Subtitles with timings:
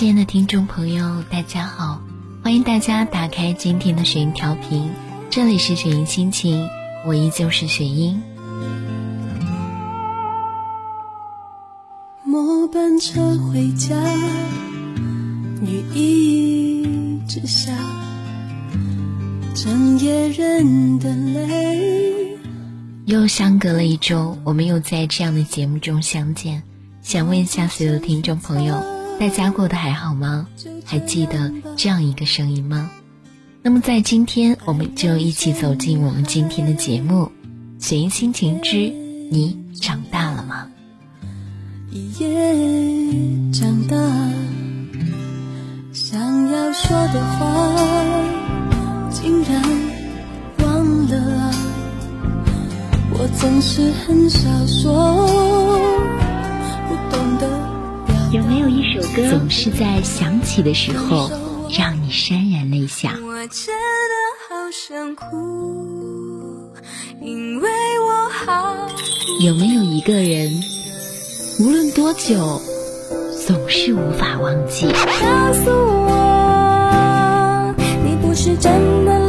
[0.00, 2.00] 亲爱的听众朋友，大家好，
[2.42, 4.90] 欢迎大家打开今天的雪音调频，
[5.28, 6.66] 这里是雪音心情，
[7.04, 8.18] 我依旧是雪音。
[12.24, 13.94] 末班车回家，
[15.60, 17.70] 雨一直下，
[19.54, 22.38] 整夜人的泪。
[23.04, 26.62] 又相隔了一周，我们又在这样的节目中相见。
[27.02, 28.82] 想问一下所有的听众朋友，
[29.20, 30.48] 大家过得还好吗？
[30.86, 32.90] 还记得这样一个声音吗？
[33.60, 37.24] 那么在今天，我们就一起走进我们今天的节目
[37.78, 38.76] 《随心情之
[39.30, 40.68] 你长大了吗》。
[41.94, 43.94] 一夜长大，
[45.92, 47.74] 想要说的话，
[49.10, 49.62] 竟然
[50.64, 51.54] 忘了啊！
[53.12, 55.59] 我总是很少说。
[59.14, 61.30] 歌总是在想起的时候
[61.76, 63.18] 让你潸然泪下？
[63.22, 63.80] 我真的
[64.48, 66.72] 好想哭，
[67.20, 67.68] 因为
[68.00, 68.88] 我好。
[69.40, 70.50] 有没有一个人，
[71.60, 72.60] 无论多久，
[73.46, 74.86] 总是无法忘记？
[74.86, 79.19] 告诉我，你不是真的。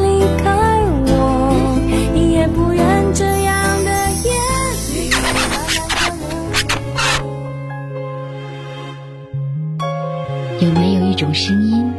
[11.21, 11.93] 种声音，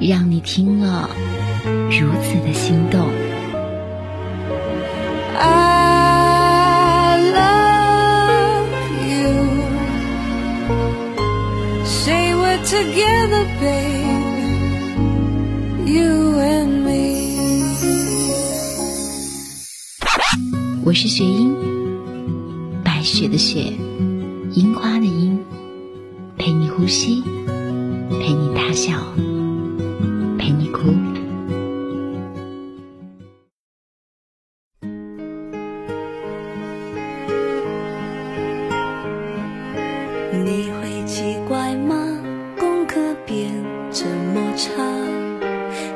[0.00, 1.08] 让你听了
[1.64, 3.08] 如此的心动。
[5.38, 8.66] I love
[9.06, 9.46] you,
[11.84, 14.24] say we're together, babe,
[15.86, 16.96] you and me。
[20.84, 21.54] 我是雪英，
[22.82, 23.72] 白雪的雪，
[24.52, 25.38] 樱花的樱，
[26.36, 27.22] 陪你呼吸。
[28.76, 28.92] 笑，
[30.38, 30.92] 陪你哭。
[40.44, 41.96] 你会奇怪吗？
[42.58, 43.50] 功课变
[43.90, 44.72] 这么差，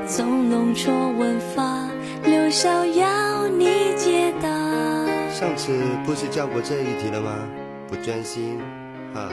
[0.07, 1.87] 总弄错文法，
[2.25, 4.49] 刘逍遥你解答。
[5.29, 7.47] 上次不是教过这一题了吗？
[7.87, 8.59] 不专心，
[9.13, 9.29] 哈。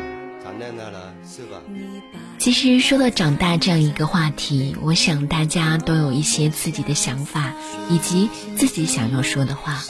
[2.40, 7.54] 其实说到长大这样一个话题，我想大家都有一些自己的想法，
[7.90, 9.84] 以及自己想要说的话。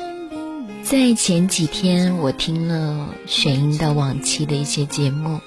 [0.83, 5.41] 在前几天，我听了雪英的往期的一些节目，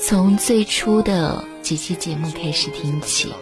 [0.00, 3.32] 从最初的几期节目开始听起，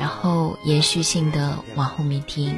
[0.00, 2.56] 然后延续性的往后面听，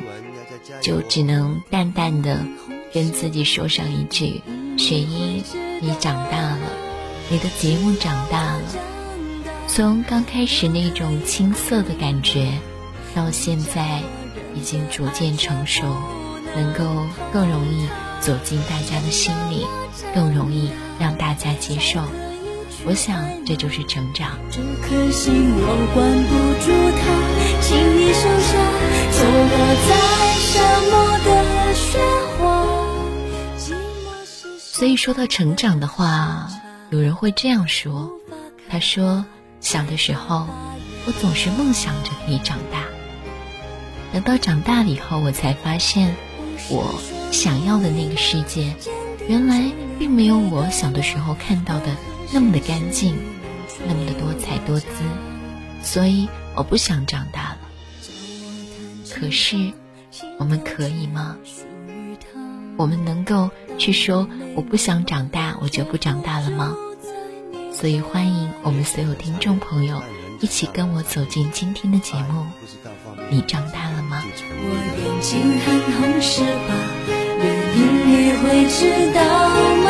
[0.80, 2.46] 就只能淡淡的
[2.94, 4.40] 跟自己说上一句：
[4.78, 5.44] 雪英，
[5.82, 6.65] 你长大了。
[7.28, 8.62] 你的节目长大了，
[9.66, 12.52] 从刚开始那种青涩的感觉，
[13.16, 14.00] 到现在
[14.54, 15.84] 已经逐渐成熟，
[16.54, 16.84] 能够
[17.32, 17.88] 更容易
[18.20, 19.66] 走进大家的心里，
[20.14, 20.70] 更容易
[21.00, 22.00] 让大家接受。
[22.84, 24.38] 我想这就是成长。
[24.48, 27.02] 这颗心我管不住它，
[27.60, 28.54] 请你收下，
[29.10, 29.58] 错落
[29.88, 29.90] 在
[30.38, 30.54] 沙
[30.92, 30.94] 漠
[31.24, 31.98] 的雪
[32.38, 32.38] 花。
[34.56, 36.48] 所以说到成长的话。
[36.90, 38.12] 有人会这样说
[38.70, 39.24] ：“他说，
[39.60, 40.46] 小的时候，
[41.06, 42.84] 我总是梦想着可以长大。
[44.12, 46.14] 等到长大了以后，我才发现，
[46.70, 47.00] 我
[47.32, 48.74] 想要的那个世界，
[49.28, 51.96] 原来并没有我小的时候看到的
[52.32, 53.16] 那么的干净，
[53.86, 54.86] 那么的多彩多姿。
[55.82, 57.58] 所以，我不想长大了。
[59.12, 59.72] 可是，
[60.38, 61.36] 我们可以吗？
[62.76, 66.74] 我们能够？”去说我不想长大，我就不长大了吗？
[67.72, 70.02] 所以欢迎我们所有听众朋友
[70.40, 72.46] 一起跟我走进今天的节目。
[73.30, 74.22] 你长大了吗？
[74.24, 76.74] 我眼睛很红是吧？
[77.38, 77.44] 原
[77.76, 77.78] 因
[78.08, 79.20] 你会知道
[79.84, 79.88] 吗？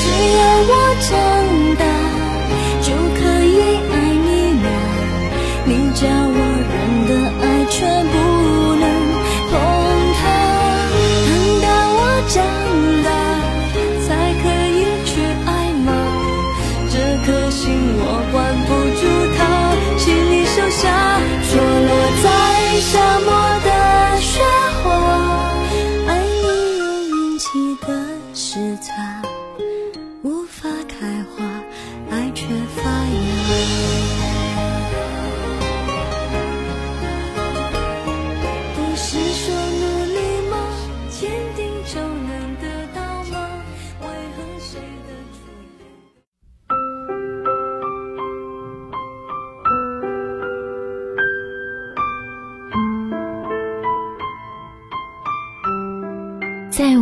[0.00, 0.04] 只
[0.36, 1.10] 要我长
[1.76, 1.84] 大，
[2.80, 3.48] 就可以
[3.90, 3.92] 爱
[4.26, 4.28] 你
[4.62, 4.66] 了。
[5.66, 6.02] 你叫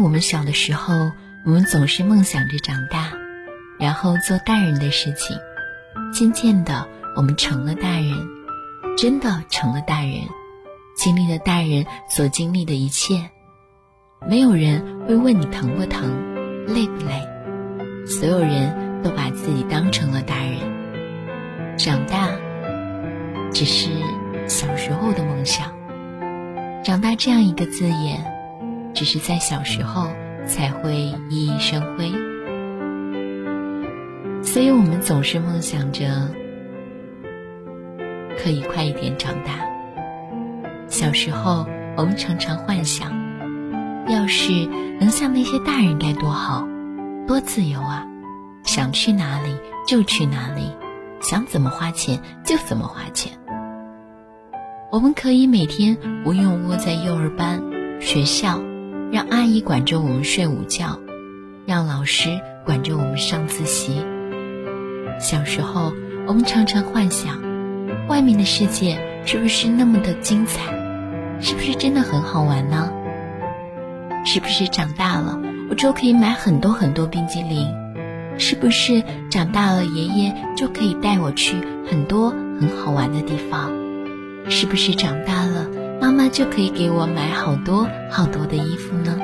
[0.09, 1.13] 我们小的时候，
[1.45, 3.13] 我们总是梦想着长大，
[3.79, 5.37] 然后做大人的事情。
[6.15, 8.15] 渐渐的，我们成了大人，
[8.97, 10.23] 真的成了大人，
[10.97, 13.29] 经历了大人所经历的一切。
[14.27, 16.11] 没有人会问你疼不疼，
[16.69, 17.29] 累不累，
[18.07, 21.77] 所有人都把自己当成了大人。
[21.77, 22.31] 长大，
[23.53, 23.91] 只是
[24.47, 25.71] 小时候的梦想。
[26.83, 28.25] 长大这样一个字眼，
[28.99, 30.09] 只是在小时候
[30.45, 32.11] 才会熠熠生辉。
[34.43, 36.29] 所以我们总是梦想着
[38.43, 39.53] 可以快一点长大。
[40.89, 41.65] 小时候，
[41.97, 43.13] 我们常常幻想，
[44.09, 44.67] 要是
[44.99, 46.67] 能像那些大人该多好，
[47.25, 48.05] 多自由啊！
[48.65, 49.55] 想去哪里
[49.87, 50.73] 就去哪里，
[51.21, 53.33] 想怎么花钱就怎么花钱。
[54.91, 57.63] 我们可以每天不用窝在幼儿班、
[58.01, 58.61] 学校，
[59.11, 60.99] 让阿姨管着我们睡午觉，
[61.65, 64.05] 让老师管着我们上自习。
[65.19, 65.93] 小时候，
[66.27, 67.41] 我们常常幻想，
[68.07, 70.61] 外面的世界是不是那么的精彩？
[71.41, 72.93] 是不是真的很好玩呢？
[74.27, 75.41] 是不是长大了，
[75.71, 77.67] 我就可以买很多很多冰激凌？
[78.37, 81.57] 是不是长大了，爷爷就可以带我去
[81.91, 83.73] 很多很好玩的地方？
[84.51, 85.67] 是不是长大了，
[86.01, 89.19] 妈妈就可以给我买好多好多的衣服呢？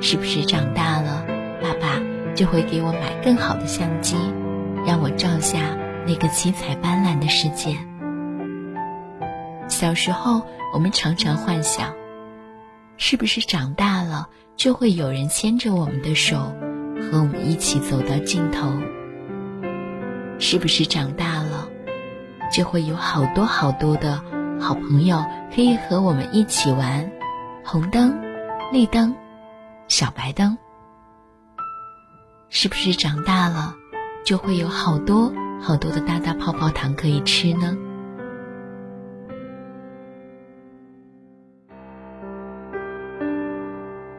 [0.00, 1.24] 是不是长大了，
[1.60, 2.00] 爸爸
[2.34, 4.16] 就会给我买更好的相机？
[4.86, 5.76] 让我照下
[6.06, 7.76] 那个七彩斑斓的世界。
[9.68, 10.42] 小时候，
[10.72, 11.92] 我们常常幻想，
[12.96, 16.54] 是不是长大了就会有人牵着我们的手，
[17.10, 18.68] 和我们一起走到尽头？
[20.38, 21.68] 是不是长大了，
[22.52, 24.22] 就会有好多好多的
[24.60, 25.24] 好朋友
[25.54, 27.10] 可以和我们一起玩？
[27.64, 28.20] 红灯、
[28.72, 29.14] 绿灯、
[29.88, 30.56] 小白灯。
[32.50, 33.74] 是不是长大了？
[34.24, 37.76] 就会有好多好多的大大泡泡糖可以吃呢。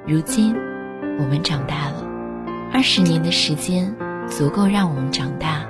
[0.08, 0.56] 如今，
[1.20, 2.04] 我们长大了，
[2.74, 3.96] 二十年的时间
[4.28, 5.62] 足够让我们长大。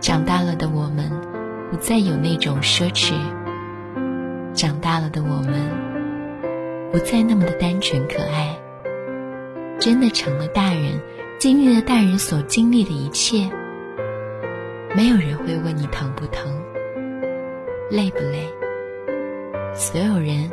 [0.00, 1.10] 长大了的我们，
[1.70, 3.14] 不再有那种奢侈。
[4.54, 5.70] 长大了的我们，
[6.90, 8.56] 不再那么的单纯可爱。
[9.78, 11.00] 真的成了大人。
[11.36, 13.50] 经历了大人所经历的一切，
[14.96, 16.50] 没有人会问你疼不疼、
[17.90, 18.48] 累不累。
[19.74, 20.50] 所有人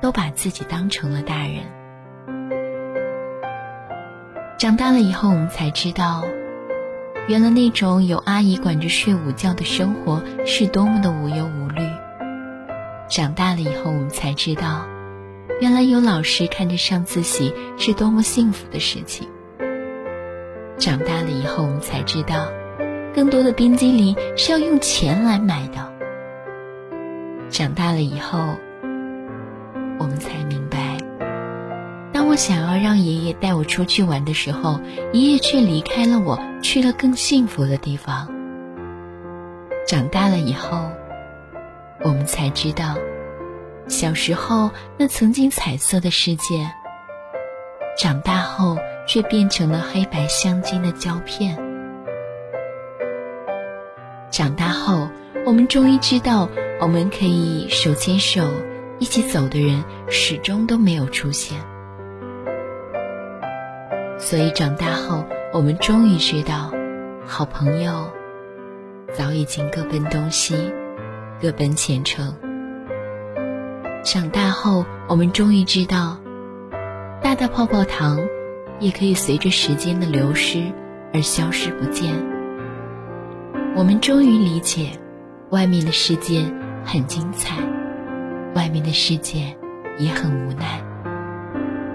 [0.00, 1.58] 都把自己当成了大人。
[4.58, 6.24] 长大了以后，我们才知道，
[7.28, 11.59] 原来那种有阿姨管着睡午觉的生活是多么的无忧无。
[13.10, 14.86] 长大了以后，我们才知道，
[15.60, 19.28] 原来有老师看着上自习是多么幸福的事情。
[20.78, 22.46] 长大了以后，我们才知道，
[23.12, 25.92] 更多的冰激凌是要用钱来买的。
[27.50, 28.38] 长大了以后，
[29.98, 30.96] 我们才明白，
[32.12, 34.80] 当我想要让爷爷带我出去玩的时候，
[35.12, 38.28] 爷爷却离开了我，去了更幸福的地方。
[39.84, 40.92] 长大了以后，
[42.02, 42.96] 我们才知道，
[43.88, 46.70] 小时候那曾经彩色的世界，
[47.98, 48.76] 长大后。
[49.06, 51.58] 却变成了黑白相间的胶片。
[54.30, 55.08] 长大后，
[55.44, 56.48] 我们终于知道，
[56.80, 58.48] 我们可以手牵手
[59.00, 61.58] 一起走的人，始终都没有出现。
[64.16, 66.70] 所以，长大后，我们终于知道，
[67.26, 68.12] 好朋友
[69.12, 70.54] 早已经各奔东西，
[71.40, 72.34] 各奔前程。
[74.04, 76.18] 长大后，我们终于知道，
[77.22, 78.20] 大大泡泡糖。
[78.80, 80.72] 也可以随着时间的流失
[81.12, 82.14] 而消失不见。
[83.76, 84.92] 我们终于理解，
[85.50, 86.50] 外面的世界
[86.82, 87.58] 很精彩，
[88.54, 89.54] 外面的世界
[89.98, 90.82] 也很无奈。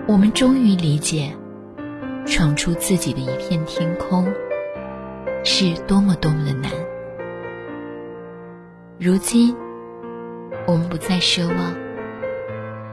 [0.08, 1.36] 我们终于理解，
[2.28, 4.32] 闯出自己的一片天空
[5.44, 6.72] 是多么多么的难。
[8.98, 9.54] 如今，
[10.66, 11.76] 我们不再奢望，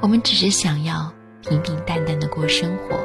[0.00, 2.98] 我们只是想要平平淡淡的过生活。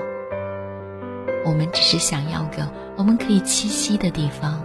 [1.46, 4.63] 我们只是想要个我们可以栖息的地方。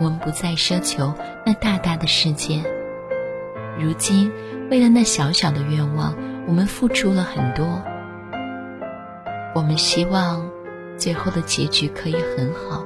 [0.00, 1.14] 我们不再奢求
[1.46, 2.62] 那大大的世界。
[3.78, 4.30] 如今，
[4.70, 6.14] 为了那小小的愿望，
[6.46, 7.82] 我们付出了很多。
[9.54, 10.50] 我们希望
[10.98, 12.84] 最后的结局可以很好，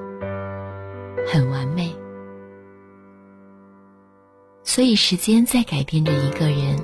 [1.26, 1.93] 很完美。
[4.74, 6.80] 所以，时间在改变着一个人，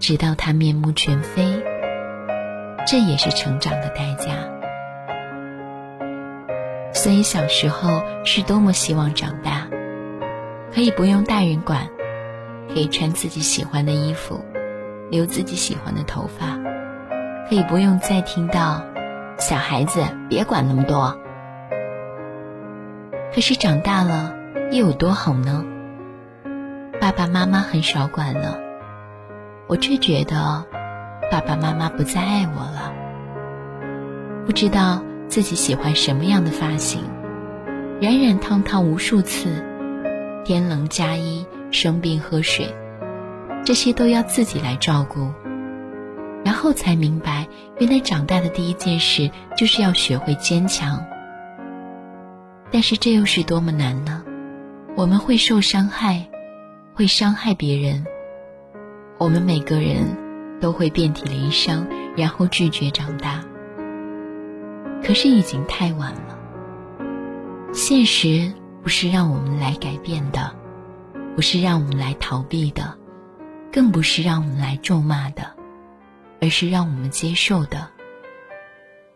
[0.00, 1.62] 直到他面目全非，
[2.88, 4.32] 这也是成长的代价。
[6.92, 9.68] 所以小时候是多么希望长大，
[10.74, 11.86] 可以不用大人管，
[12.66, 14.44] 可以穿自己喜欢的衣服，
[15.08, 16.58] 留自己喜欢的头发，
[17.48, 18.84] 可以不用再听到
[19.38, 21.16] “小孩子别管那么多”。
[23.32, 24.34] 可是长大了
[24.72, 25.64] 又有多好呢？
[27.12, 28.58] 爸爸妈妈很少管了，
[29.66, 30.64] 我却觉得
[31.30, 32.90] 爸爸妈妈不再爱我了。
[34.46, 37.02] 不知道自己喜欢什么样的发型，
[38.00, 39.62] 染染烫烫无数次，
[40.42, 42.74] 天冷加衣，生病喝水，
[43.62, 45.30] 这些都要自己来照顾。
[46.46, 47.46] 然后才明白，
[47.78, 51.04] 原来长大的第一件事就是要学会坚强。
[52.70, 54.24] 但是这又是多么难呢？
[54.96, 56.26] 我们会受伤害，
[56.94, 58.04] 会伤害别人。
[59.18, 63.44] 我们每个人都会遍体鳞伤，然后拒绝长大。
[65.02, 66.38] 可是已经太晚了。
[67.72, 70.54] 现实不是让我们来改变的，
[71.34, 72.96] 不是让我们来逃避的，
[73.72, 75.56] 更不是让我们来咒骂的，
[76.40, 77.88] 而是让我们接受的，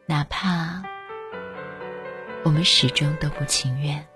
[0.07, 0.83] 哪怕。
[2.45, 4.07] 我们始终都不情愿，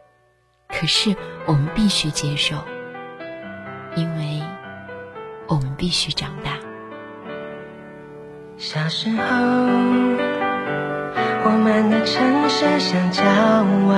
[0.68, 2.56] 可是我们必须接受，
[3.96, 4.42] 因为
[5.46, 6.52] 我们必须长大。
[8.56, 9.24] 小时候，
[11.44, 13.22] 我们的城市像郊
[13.88, 13.96] 外，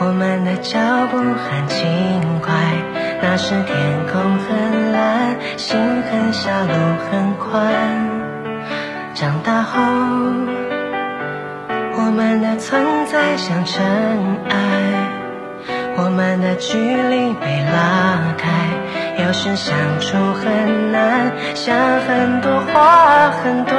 [0.00, 0.78] 我们的脚
[1.10, 2.52] 步很轻快，
[3.22, 6.72] 那时天空很蓝，心很小，路
[7.10, 7.72] 很宽。
[9.14, 9.80] 长大后。
[11.96, 13.80] 我们的存在像尘
[14.48, 14.83] 埃，
[15.96, 18.48] 我们的距离被拉开，
[19.24, 23.74] 有时相处很难，想很多话很短。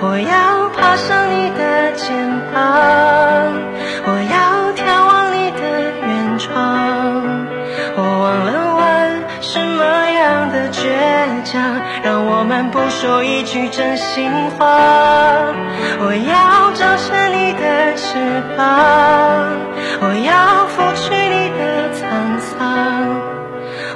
[0.00, 2.14] 我要爬上你的肩
[2.52, 2.62] 膀，
[4.04, 5.60] 我要眺望你的
[6.06, 7.46] 远窗，
[7.96, 8.80] 我忘了问
[9.40, 10.82] 什么样的倔
[11.44, 14.66] 强，让我们不说一句真心话。
[16.04, 18.64] 我要长成你的翅膀，
[20.00, 23.20] 我要去你的沧桑。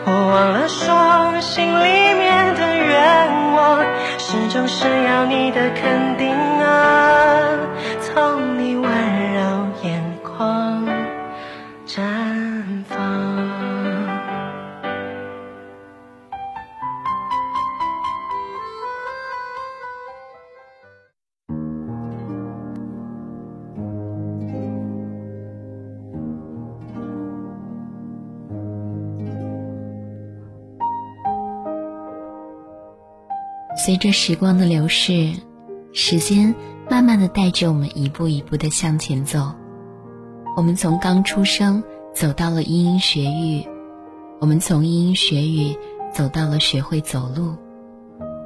[0.04, 3.84] 我忘了说，心里面的愿望，
[4.18, 6.35] 始终是要你的肯定
[33.86, 35.32] 随着时光的流逝，
[35.92, 36.52] 时间
[36.90, 39.52] 慢慢的带着我们一步一步的向前走。
[40.56, 43.64] 我们从刚出生走到了嘤嘤学语，
[44.40, 45.78] 我们从嘤嘤学语
[46.12, 47.54] 走到了学会走路，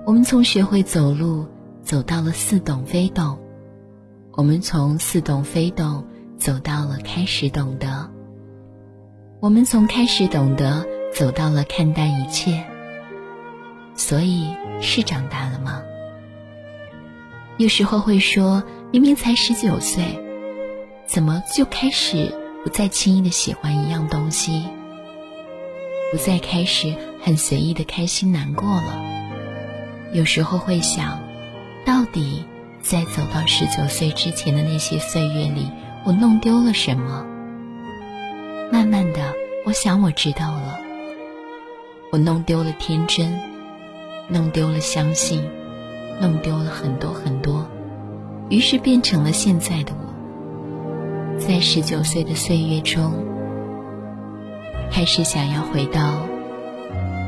[0.05, 1.47] 我们从学会走路
[1.83, 3.39] 走到了似懂非懂，
[4.33, 6.05] 我们从似懂非懂
[6.37, 8.11] 走到了开始懂得，
[9.41, 12.63] 我们从开始懂得走到了看淡一切。
[13.97, 14.47] 所以
[14.81, 15.83] 是长大了吗？
[17.59, 20.19] 有时候会说，明明才十九岁，
[21.07, 22.35] 怎么就开始
[22.65, 24.67] 不再轻易的喜欢一样东西，
[26.11, 28.99] 不再开始很随意的开心难过了？
[30.15, 31.21] 有时候会想，
[31.85, 32.45] 到底
[32.81, 35.71] 在走到十九岁之前的那些岁月里，
[36.05, 37.27] 我弄丢了什么？
[38.73, 39.35] 慢慢的，
[39.67, 40.81] 我想我知道了，
[42.11, 43.50] 我弄丢了天真。
[44.33, 45.43] 弄丢了相信，
[46.21, 47.69] 弄丢了很多很多，
[48.49, 51.39] 于是变成了现在的我。
[51.39, 53.13] 在十九岁的岁月中，
[54.93, 56.27] 开始想要回到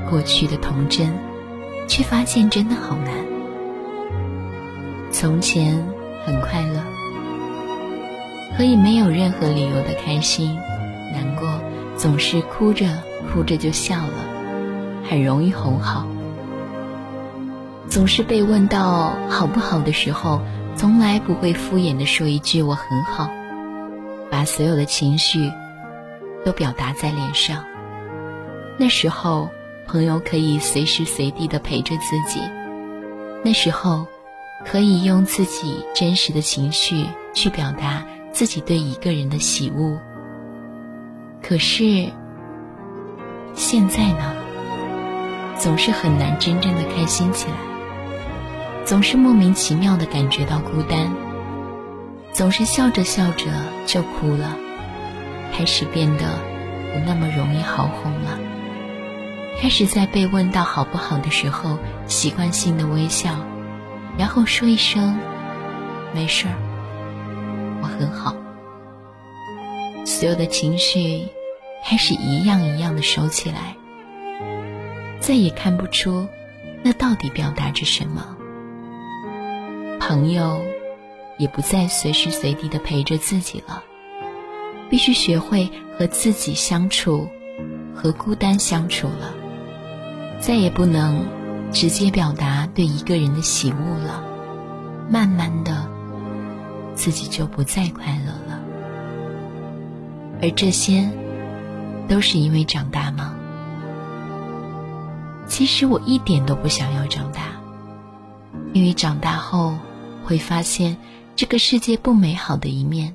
[0.09, 1.13] 过去的童真，
[1.89, 3.13] 却发现真的好难。
[5.11, 5.85] 从前
[6.25, 6.81] 很快乐，
[8.57, 10.57] 可以没有任何理由的开心、
[11.13, 11.49] 难过，
[11.97, 12.87] 总是哭着
[13.33, 14.15] 哭着就笑了，
[15.11, 16.07] 很容易哄好。
[17.93, 20.41] 总是被问到好不好的时候，
[20.75, 23.29] 从来不会敷衍的说一句我很好，
[24.31, 25.53] 把所有的情绪
[26.43, 27.63] 都表达在脸上。
[28.79, 29.51] 那时候，
[29.87, 32.41] 朋友可以随时随地的陪着自己，
[33.45, 34.07] 那时候，
[34.65, 39.99] 可以用自己真实的情绪去表达自己对一个人的喜恶。
[41.43, 42.11] 可是，
[43.53, 44.35] 现在呢，
[45.59, 47.72] 总是很难真正的开心起来。
[48.85, 51.15] 总是莫名其妙的感觉到孤单，
[52.33, 53.47] 总是笑着笑着
[53.87, 54.57] 就哭了，
[55.53, 56.39] 开始变得
[56.93, 58.39] 不那么容易好哄了，
[59.61, 63.37] 开始在被问到好不好的时候，习惯性的微笑，
[64.19, 65.19] 然后说一声
[66.13, 66.55] 没事儿，
[67.83, 68.35] 我很好。
[70.05, 71.29] 所有的情绪
[71.85, 73.77] 开始一样一样的收起来，
[75.21, 76.27] 再也看不出
[76.83, 78.37] 那到底表达着什么。
[80.09, 80.61] 朋友
[81.39, 83.85] 也不再随时随地的陪着自己了，
[84.91, 87.29] 必须学会和自己相处，
[87.95, 89.33] 和孤单相处了。
[90.41, 91.25] 再也不能
[91.71, 94.25] 直接表达对一个人的喜恶了，
[95.09, 95.89] 慢慢的，
[96.97, 98.61] 自己就不再快乐了。
[100.43, 101.09] 而这些，
[102.09, 103.37] 都是因为长大吗？
[105.47, 107.53] 其实我一点都不想要长大，
[108.73, 109.79] 因为长大后
[110.25, 110.97] 会发现
[111.37, 113.15] 这个世界不美好的一面，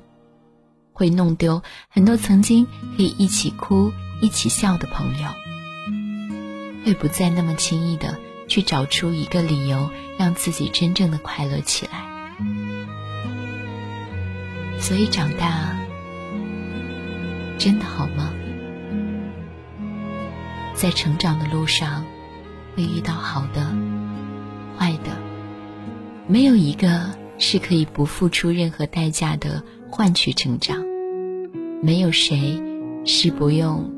[0.92, 5.28] 会弄丢很多曾经可以一起哭、一起笑的朋友，
[6.84, 12.04] 会不再那么轻易的去找出一个理由让自己真正的快乐起来。
[14.78, 15.76] 所以长大。
[17.58, 18.30] 真的好吗？
[20.76, 22.04] 在成长的路上，
[22.76, 23.74] 会遇到好的、
[24.78, 25.17] 坏的，
[26.28, 30.84] 没有一个是可以不付出任何代价的换取成长，
[31.82, 32.62] 没有谁
[33.06, 33.90] 是不用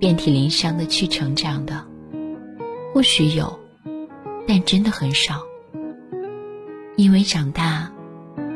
[0.00, 1.86] 遍体鳞伤的去成长的。
[2.92, 3.58] 或许有，
[4.48, 5.40] 但真的很少。
[6.96, 7.92] 因为长大，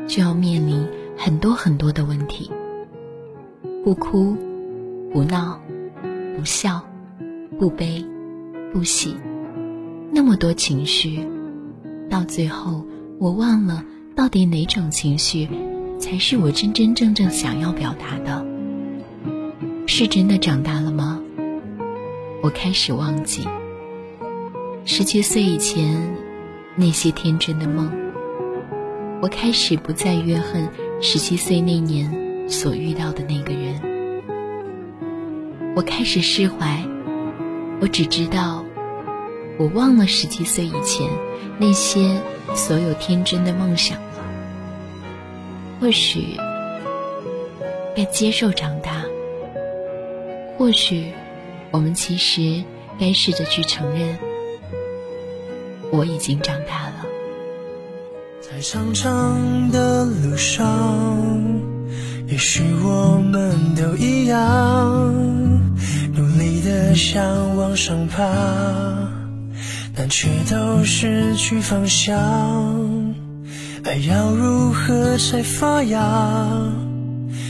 [0.07, 0.85] 就要面临
[1.15, 2.51] 很多很多的问题。
[3.83, 4.35] 不哭。
[5.13, 5.61] 不闹，
[6.37, 6.81] 不笑，
[7.59, 8.05] 不悲，
[8.71, 9.13] 不喜，
[10.09, 11.27] 那么多情绪，
[12.09, 12.85] 到最后
[13.21, 15.47] 我忘了到底哪种情绪
[15.99, 18.43] 才是我真真正正想要表达的。
[19.85, 21.21] 是真的长大了吗？
[22.41, 23.47] 我开始忘记
[24.85, 26.15] 十七岁以前
[26.75, 27.91] 那些天真的梦。
[29.21, 30.67] 我开始不再怨恨
[30.99, 33.79] 十七岁那年所遇到的那个人。
[35.75, 36.83] 我开始释怀，
[37.81, 38.65] 我只知道，
[39.59, 41.07] 我忘了十七岁以前
[41.59, 42.19] 那些
[42.55, 44.03] 所有天真的梦想了。
[45.79, 46.37] 或许
[47.95, 49.03] 该接受长大，
[50.57, 51.11] 或许
[51.71, 52.63] 我们其实
[52.99, 54.17] 该试着去承认，
[55.91, 57.05] 我已经长大了。
[58.39, 60.67] 在长长的路上，
[62.27, 65.11] 也许我们都一样。
[66.93, 68.23] 想往上爬，
[69.95, 72.15] 但却都失去方向。
[73.83, 76.47] 爱要如何才发芽？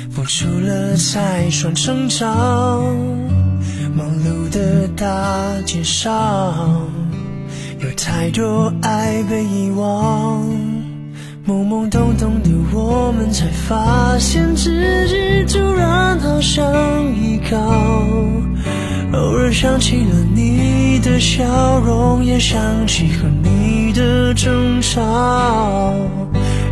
[0.10, 2.28] 付出了才算成长。
[3.96, 6.90] 忙碌的大街上，
[7.80, 10.44] 有太多爱被遗忘。
[11.46, 14.72] 懵懵懂懂的我们，才发现自
[15.08, 16.64] 己突然好想
[17.16, 17.58] 依靠。
[19.14, 21.44] 偶尔想起了你的笑
[21.80, 25.94] 容，也想起和你的争吵。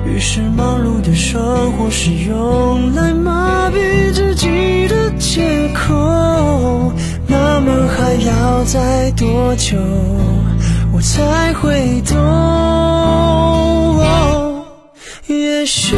[0.06, 6.94] 于是忙碌的生活是用来麻痹自己的借口。
[7.28, 9.78] 那么还要再多久，
[10.94, 12.18] 我才会懂？
[15.28, 15.96] 也许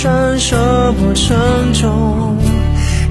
[0.00, 0.56] 不算什
[0.94, 2.38] 么沉重，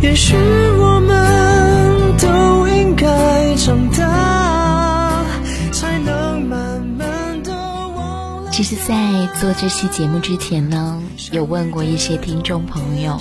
[0.01, 5.23] 也许我们都应该长大，
[5.71, 8.49] 才能慢慢的忘了。
[8.51, 10.99] 其实，在做这期节目之前呢，
[11.31, 13.19] 有问过一些听众朋友，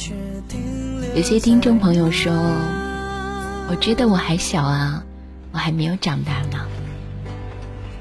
[1.14, 2.32] 有些听众朋友说
[3.68, 5.04] ：“我觉得我还小啊，
[5.52, 6.64] 我还没有长大呢。”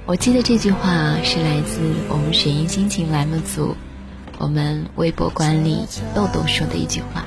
[0.07, 3.75] 我记得这句话是来自我们雪音心情栏目组。
[4.37, 7.25] 我们微博管理豆豆说的一句话，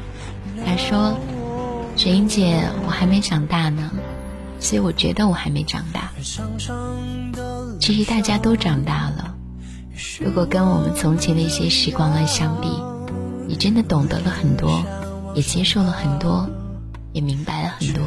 [0.65, 1.19] 他说
[1.97, 3.91] ：“雪英姐，我还没长大呢，
[4.59, 6.11] 所以我觉得我还没长大。
[7.81, 9.35] 其实大家都长大了。
[10.21, 12.69] 如果跟我们从前的一些时光来相比，
[13.47, 14.85] 你真的懂得了很多，
[15.35, 16.49] 也接受了很多。”
[17.13, 18.05] 也明白了很多。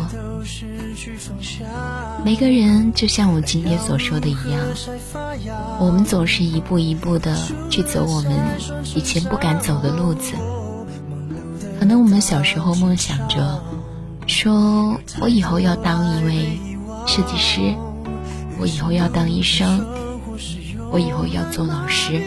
[2.23, 4.61] 每个人就像我今天所说的一样，
[5.79, 7.35] 我们总是一步一步的
[7.69, 8.31] 去走我们
[8.95, 10.33] 以前不敢走的路子，
[11.79, 13.61] 可能我们小时候梦想着，
[14.27, 16.59] 说我以后要当一位
[17.07, 17.75] 设计师，
[18.59, 19.85] 我以后要当医生，
[20.91, 22.21] 我以后要做老师。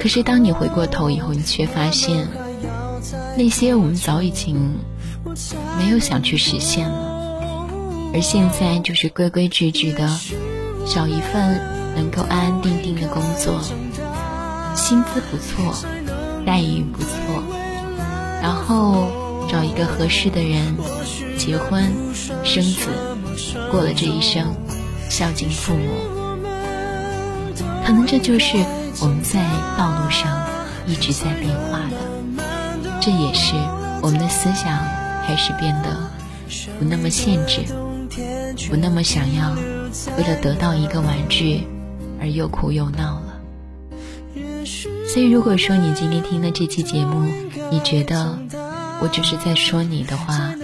[0.00, 2.28] 可是当你回过头以后，你却发现，
[3.36, 4.78] 那些我们早已经
[5.78, 7.68] 没有想去实现了，
[8.14, 10.08] 而现在就是规规矩矩的，
[10.86, 11.60] 找一份
[11.94, 13.60] 能够安安定定的工作，
[14.74, 15.74] 薪资不错，
[16.44, 17.42] 待遇不错，
[18.42, 19.08] 然后
[19.48, 20.76] 找一个合适的人，
[21.38, 21.92] 结婚
[22.44, 22.88] 生子，
[23.70, 24.54] 过了这一生，
[25.08, 25.92] 孝敬父母，
[27.84, 28.56] 可能这就是。
[28.98, 29.44] 我们在
[29.76, 30.46] 道路上
[30.86, 31.98] 一直在变化的，
[32.98, 33.54] 这也是
[34.00, 34.72] 我们的思想
[35.26, 36.08] 开始变得
[36.78, 37.62] 不那么限制，
[38.70, 39.50] 不那么想要
[40.16, 41.66] 为了得到一个玩具
[42.20, 43.40] 而又哭又闹了。
[45.08, 47.26] 所以，如果说你今天听了这期节目，
[47.70, 48.38] 你觉得
[49.00, 50.54] 我就是在说你的话，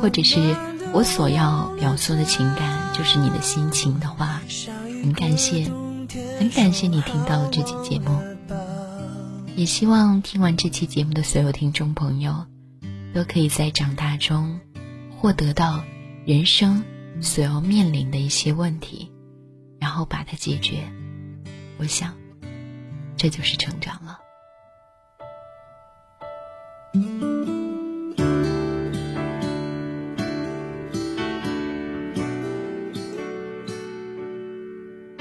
[0.00, 0.56] 或者是
[0.92, 4.40] 我所要表述的情感就是你的心情的话，
[5.02, 5.70] 很感谢。
[6.38, 8.18] 很感谢你听到了这期节目，
[9.56, 12.44] 也希望听完这期节目的所有听众朋友，
[13.14, 14.58] 都可以在长大中
[15.10, 15.84] 获得到
[16.24, 16.82] 人生
[17.20, 19.10] 所要面临的一些问题，
[19.78, 20.90] 然后把它解决。
[21.78, 22.14] 我想，
[23.16, 24.18] 这就是成长了。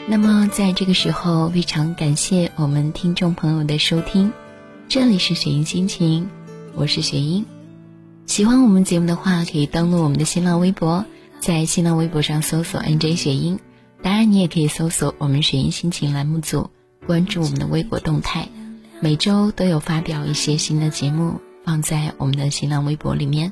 [0.08, 4.32] 那么，在这个时候，非常感谢我们听众朋友的收听。
[4.89, 6.30] 这里是雪音心情，
[6.75, 7.45] 我是雪音。
[8.25, 11.05] 喜欢我们节目的话，可以登录我们的新浪微博，
[11.39, 13.60] 在新浪微博上搜索 “nj 雪音”。
[14.01, 16.69] 当然，你也可以搜索我们雪音心情栏目组，
[17.05, 18.47] 关注我们的微博动态。
[19.01, 23.51] 每周都有发表一些新的节目放在我们的新浪微博里面，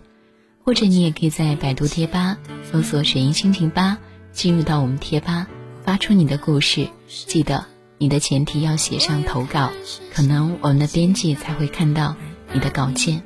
[0.64, 2.38] 或者你也可以在百度贴吧
[2.72, 3.98] 搜索“雪音心情吧”，
[4.32, 5.48] 进入到我们贴吧。
[5.84, 7.66] 发出你的故事，记得
[7.98, 9.72] 你的前提要写上投稿，
[10.14, 12.16] 可能我们的编辑才会看到
[12.54, 13.24] 你的稿件。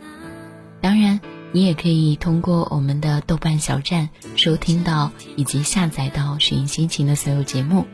[0.82, 1.20] 当然，
[1.54, 7.86] 你也可以通过我们的豆瓣小站收听到以及下载到《寻音心情》的所有节目。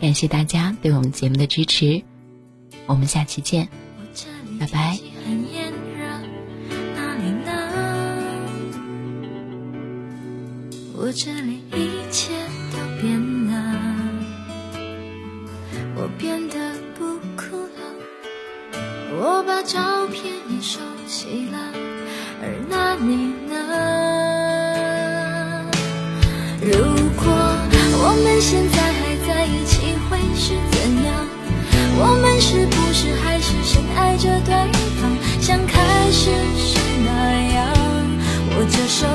[0.00, 2.02] 感谢大家对我们节目的支持，
[2.86, 3.68] 我们下期见，
[4.58, 4.98] 拜拜。
[10.94, 12.32] 我这里一切
[12.70, 13.32] 都变。
[15.94, 17.78] 我变得不哭了，
[19.20, 21.72] 我把照片也收起了，
[22.44, 23.54] 而那你呢？
[26.60, 26.74] 如
[27.22, 27.22] 果
[28.02, 30.74] 我们现在还在一起，会是怎
[31.06, 31.08] 样？
[31.94, 34.52] 我们是不是还是深爱着对
[34.98, 37.08] 方，像开始时那
[37.54, 37.62] 样？
[38.50, 39.06] 握着手，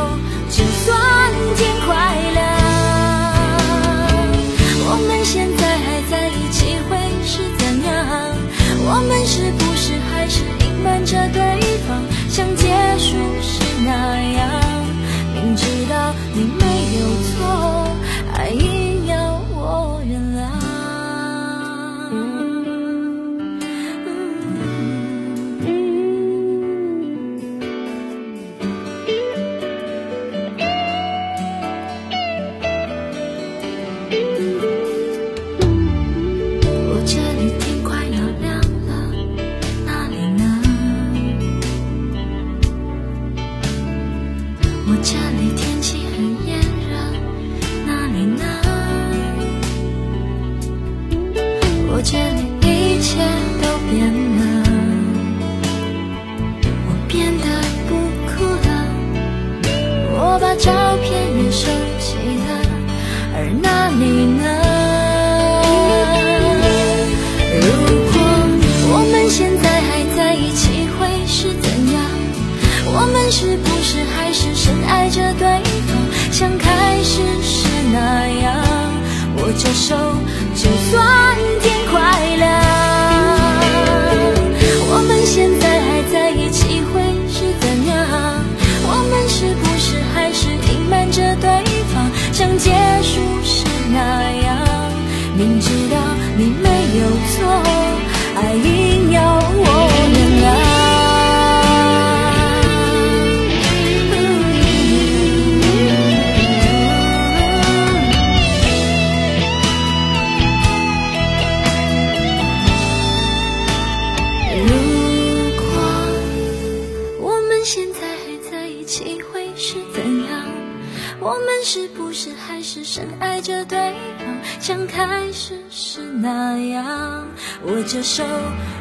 [127.66, 128.24] 握着手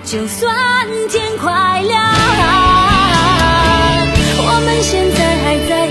[0.04, 0.54] 就算
[1.08, 2.02] 天快亮
[4.38, 5.85] 我们现在还在